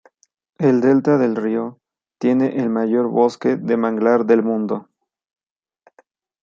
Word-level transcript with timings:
El 0.57 0.81
delta 0.81 1.19
del 1.19 1.35
río 1.35 1.77
tiene 2.17 2.55
el 2.59 2.71
mayor 2.71 3.07
bosque 3.07 3.55
de 3.55 3.77
manglar 3.77 4.25
del 4.25 4.41
mundo. 4.41 4.89